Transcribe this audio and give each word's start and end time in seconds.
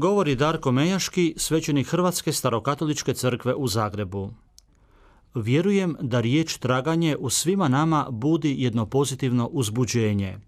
Govori 0.00 0.34
Darko 0.34 0.72
Mejaški, 0.72 1.34
svećenik 1.36 1.86
Hrvatske 1.88 2.32
starokatoličke 2.32 3.14
crkve 3.14 3.54
u 3.54 3.68
Zagrebu. 3.68 4.30
Vjerujem 5.34 5.96
da 6.00 6.20
riječ 6.20 6.56
traganje 6.58 7.16
u 7.16 7.30
svima 7.30 7.68
nama 7.68 8.06
budi 8.10 8.54
jedno 8.58 8.86
pozitivno 8.86 9.46
uzbuđenje, 9.46 10.38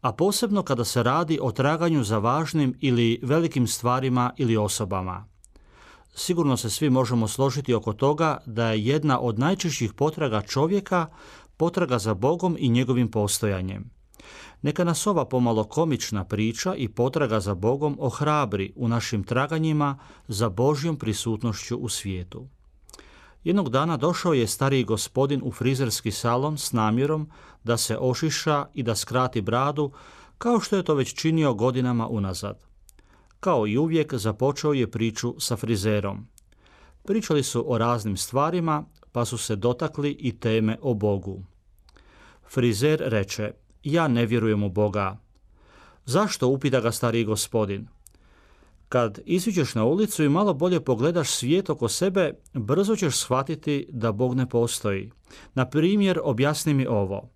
a 0.00 0.12
posebno 0.12 0.62
kada 0.62 0.84
se 0.84 1.02
radi 1.02 1.38
o 1.42 1.52
traganju 1.52 2.04
za 2.04 2.18
važnim 2.18 2.74
ili 2.80 3.20
velikim 3.22 3.66
stvarima 3.66 4.32
ili 4.36 4.56
osobama. 4.56 5.26
Sigurno 6.14 6.56
se 6.56 6.70
svi 6.70 6.90
možemo 6.90 7.28
složiti 7.28 7.74
oko 7.74 7.92
toga 7.92 8.38
da 8.46 8.70
je 8.70 8.84
jedna 8.84 9.20
od 9.20 9.38
najčešćih 9.38 9.92
potraga 9.92 10.42
čovjeka 10.42 11.06
potraga 11.56 11.98
za 11.98 12.14
Bogom 12.14 12.56
i 12.60 12.68
njegovim 12.68 13.10
postojanjem. 13.10 13.93
Neka 14.62 14.84
nas 14.84 15.06
ova 15.06 15.24
pomalo 15.24 15.64
komična 15.64 16.24
priča 16.24 16.74
i 16.74 16.88
potraga 16.88 17.40
za 17.40 17.54
Bogom 17.54 17.96
ohrabri 18.00 18.72
u 18.76 18.88
našim 18.88 19.24
traganjima 19.24 19.98
za 20.28 20.48
Božjom 20.48 20.96
prisutnošću 20.96 21.76
u 21.76 21.88
svijetu. 21.88 22.46
Jednog 23.44 23.68
dana 23.68 23.96
došao 23.96 24.34
je 24.34 24.46
stariji 24.46 24.84
gospodin 24.84 25.40
u 25.44 25.52
frizerski 25.52 26.10
salon 26.10 26.58
s 26.58 26.72
namjerom 26.72 27.30
da 27.64 27.76
se 27.76 27.98
ošiša 28.00 28.66
i 28.74 28.82
da 28.82 28.96
skrati 28.96 29.40
bradu, 29.40 29.92
kao 30.38 30.60
što 30.60 30.76
je 30.76 30.82
to 30.82 30.94
već 30.94 31.14
činio 31.14 31.54
godinama 31.54 32.08
unazad. 32.08 32.64
Kao 33.40 33.66
i 33.66 33.78
uvijek 33.78 34.14
započeo 34.14 34.72
je 34.72 34.90
priču 34.90 35.34
sa 35.38 35.56
frizerom. 35.56 36.26
Pričali 37.04 37.42
su 37.42 37.64
o 37.72 37.78
raznim 37.78 38.16
stvarima, 38.16 38.84
pa 39.12 39.24
su 39.24 39.38
se 39.38 39.56
dotakli 39.56 40.10
i 40.10 40.38
teme 40.40 40.78
o 40.82 40.94
Bogu. 40.94 41.44
Frizer 42.48 43.02
reče, 43.04 43.52
ja 43.84 44.08
ne 44.08 44.26
vjerujem 44.26 44.62
u 44.62 44.68
Boga. 44.68 45.18
Zašto, 46.04 46.48
upita 46.48 46.80
ga 46.80 46.92
stariji 46.92 47.24
gospodin. 47.24 47.86
Kad 48.88 49.18
iziđeš 49.24 49.74
na 49.74 49.84
ulicu 49.84 50.24
i 50.24 50.28
malo 50.28 50.54
bolje 50.54 50.80
pogledaš 50.80 51.30
svijet 51.30 51.70
oko 51.70 51.88
sebe, 51.88 52.32
brzo 52.52 52.96
ćeš 52.96 53.16
shvatiti 53.16 53.86
da 53.88 54.12
Bog 54.12 54.34
ne 54.34 54.48
postoji. 54.48 55.10
Na 55.54 55.66
primjer, 55.66 56.20
objasni 56.22 56.74
mi 56.74 56.86
ovo. 56.86 57.28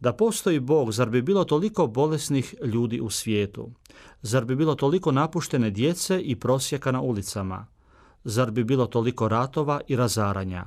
Da 0.00 0.12
postoji 0.12 0.60
Bog, 0.60 0.92
zar 0.92 1.10
bi 1.10 1.22
bilo 1.22 1.44
toliko 1.44 1.86
bolesnih 1.86 2.54
ljudi 2.64 3.00
u 3.00 3.10
svijetu? 3.10 3.70
Zar 4.22 4.44
bi 4.44 4.56
bilo 4.56 4.74
toliko 4.74 5.12
napuštene 5.12 5.70
djece 5.70 6.20
i 6.20 6.36
prosjeka 6.36 6.92
na 6.92 7.00
ulicama? 7.00 7.66
Zar 8.24 8.50
bi 8.50 8.64
bilo 8.64 8.86
toliko 8.86 9.28
ratova 9.28 9.80
i 9.88 9.96
razaranja? 9.96 10.64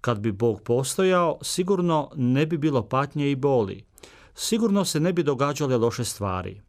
Kad 0.00 0.20
bi 0.20 0.32
Bog 0.32 0.62
postojao, 0.62 1.38
sigurno 1.42 2.10
ne 2.16 2.46
bi 2.46 2.58
bilo 2.58 2.82
patnje 2.82 3.30
i 3.30 3.36
boli 3.36 3.91
sigurno 4.34 4.84
se 4.84 5.00
ne 5.00 5.12
bi 5.12 5.22
događale 5.22 5.76
loše 5.76 6.04
stvari. 6.04 6.60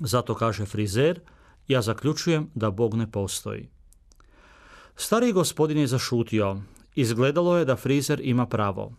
Zato 0.00 0.34
kaže 0.34 0.66
frizer, 0.66 1.20
ja 1.68 1.82
zaključujem 1.82 2.50
da 2.54 2.70
Bog 2.70 2.94
ne 2.94 3.10
postoji. 3.10 3.68
Stari 4.96 5.32
gospodin 5.32 5.78
je 5.78 5.86
zašutio. 5.86 6.60
Izgledalo 6.94 7.56
je 7.58 7.64
da 7.64 7.76
frizer 7.76 8.20
ima 8.20 8.46
pravo. 8.46 8.92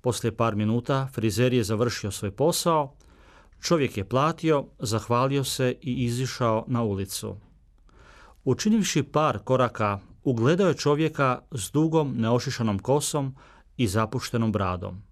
Poslije 0.00 0.36
par 0.36 0.56
minuta 0.56 1.08
frizer 1.12 1.52
je 1.52 1.64
završio 1.64 2.10
svoj 2.10 2.30
posao, 2.30 2.94
čovjek 3.60 3.96
je 3.96 4.08
platio, 4.08 4.66
zahvalio 4.78 5.44
se 5.44 5.74
i 5.80 6.04
izišao 6.04 6.64
na 6.68 6.82
ulicu. 6.82 7.36
Učinivši 8.44 9.02
par 9.02 9.38
koraka, 9.44 10.00
ugledao 10.22 10.68
je 10.68 10.74
čovjeka 10.74 11.40
s 11.50 11.70
dugom 11.70 12.14
neošišanom 12.16 12.78
kosom 12.78 13.36
i 13.76 13.86
zapuštenom 13.88 14.52
bradom 14.52 15.11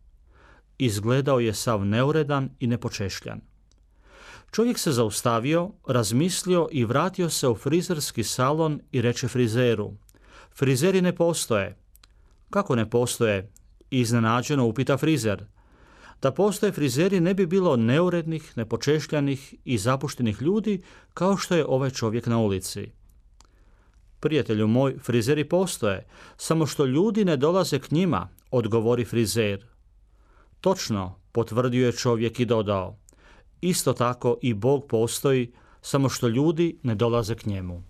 izgledao 0.81 1.41
je 1.41 1.55
sav 1.55 1.85
neuredan 1.85 2.51
i 2.61 2.67
nepočešljan. 2.67 3.41
Čovjek 4.53 4.79
se 4.79 4.93
zaustavio, 4.93 5.71
razmislio 5.87 6.69
i 6.73 6.85
vratio 6.85 7.31
se 7.31 7.49
u 7.49 7.55
frizerski 7.55 8.25
salon 8.25 8.81
i 8.93 9.03
reče 9.03 9.29
frizeru. 9.29 9.93
Frizeri 10.57 11.01
ne 11.01 11.17
postoje. 11.17 11.77
Kako 12.51 12.77
ne 12.77 12.91
postoje? 12.91 13.53
Iznenađeno 13.91 14.67
upita 14.67 14.97
frizer. 14.97 15.45
Da 16.23 16.33
postoje 16.33 16.73
frizeri 16.73 17.21
ne 17.21 17.35
bi 17.35 17.47
bilo 17.47 17.77
neurednih, 17.77 18.57
nepočešljanih 18.57 19.55
i 19.65 19.79
zapuštenih 19.79 20.43
ljudi 20.43 20.83
kao 21.15 21.37
što 21.37 21.57
je 21.57 21.67
ovaj 21.67 21.91
čovjek 21.91 22.27
na 22.27 22.39
ulici. 22.39 22.91
Prijatelju 24.21 24.67
moj, 24.67 24.99
frizeri 24.99 25.49
postoje, 25.49 26.07
samo 26.37 26.67
što 26.67 26.85
ljudi 26.85 27.25
ne 27.25 27.37
dolaze 27.37 27.79
k 27.79 27.91
njima, 27.91 28.29
odgovori 28.51 29.05
frizer. 29.05 29.70
Točno, 30.61 31.15
potvrdio 31.33 31.87
je 31.87 31.93
čovjek 31.93 32.41
i 32.41 32.45
dodao. 32.45 32.97
Isto 33.61 33.93
tako 33.93 34.37
i 34.43 34.55
Bog 34.55 34.87
postoji, 34.89 35.53
samo 35.83 36.09
što 36.09 36.29
ljudi 36.29 36.79
ne 36.83 36.95
dolaze 36.95 37.35
k 37.35 37.47
njemu. 37.47 37.90